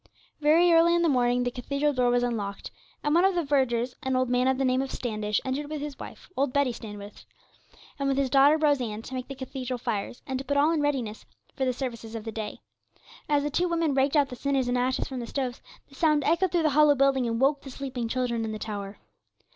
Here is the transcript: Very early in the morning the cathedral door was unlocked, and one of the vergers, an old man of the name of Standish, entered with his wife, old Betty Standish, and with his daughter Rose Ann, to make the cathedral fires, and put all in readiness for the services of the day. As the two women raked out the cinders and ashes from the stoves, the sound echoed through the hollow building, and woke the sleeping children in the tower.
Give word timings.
Very 0.39 0.73
early 0.73 0.95
in 0.95 1.03
the 1.03 1.07
morning 1.15 1.43
the 1.43 1.51
cathedral 1.51 1.93
door 1.93 2.09
was 2.09 2.23
unlocked, 2.23 2.71
and 3.03 3.13
one 3.13 3.23
of 3.23 3.35
the 3.35 3.43
vergers, 3.43 3.93
an 4.01 4.15
old 4.15 4.29
man 4.31 4.47
of 4.47 4.57
the 4.57 4.65
name 4.65 4.81
of 4.81 4.89
Standish, 4.91 5.39
entered 5.45 5.69
with 5.69 5.79
his 5.79 5.99
wife, 5.99 6.27
old 6.35 6.51
Betty 6.51 6.71
Standish, 6.73 7.27
and 7.99 8.07
with 8.09 8.17
his 8.17 8.31
daughter 8.31 8.57
Rose 8.57 8.81
Ann, 8.81 9.03
to 9.03 9.13
make 9.13 9.27
the 9.27 9.35
cathedral 9.35 9.77
fires, 9.77 10.23
and 10.25 10.47
put 10.47 10.57
all 10.57 10.71
in 10.71 10.81
readiness 10.81 11.27
for 11.55 11.65
the 11.65 11.71
services 11.71 12.15
of 12.15 12.23
the 12.23 12.31
day. 12.31 12.61
As 13.29 13.43
the 13.43 13.51
two 13.51 13.67
women 13.69 13.93
raked 13.93 14.15
out 14.15 14.29
the 14.29 14.35
cinders 14.35 14.67
and 14.67 14.75
ashes 14.75 15.07
from 15.07 15.19
the 15.19 15.27
stoves, 15.27 15.61
the 15.87 15.93
sound 15.93 16.23
echoed 16.23 16.51
through 16.51 16.63
the 16.63 16.71
hollow 16.71 16.95
building, 16.95 17.27
and 17.27 17.39
woke 17.39 17.61
the 17.61 17.69
sleeping 17.69 18.07
children 18.07 18.43
in 18.43 18.51
the 18.51 18.57
tower. 18.57 18.97